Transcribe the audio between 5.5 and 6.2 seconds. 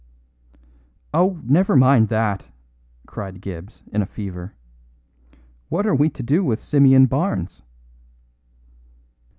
"What are we